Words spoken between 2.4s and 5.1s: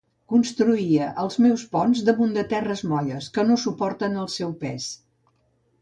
terres molles, que no suporten el seu pes.